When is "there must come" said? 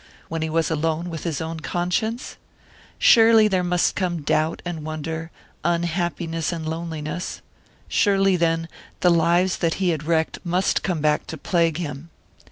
3.47-4.23